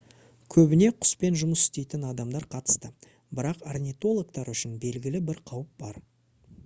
[0.53, 2.91] көбіне құспен жұмыс істейтін адамдар қатысты
[3.41, 6.05] бірақ орнитологтар үшін белгілі бір қауіп бар